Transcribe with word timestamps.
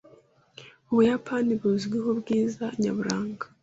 Ubuyapani 0.91 1.51
buzwiho 1.61 2.07
ubwiza 2.13 2.65
nyaburanga. 2.81 3.45